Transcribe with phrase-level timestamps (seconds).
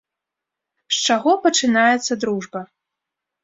[0.95, 2.59] З чаго пачынаецца дружба?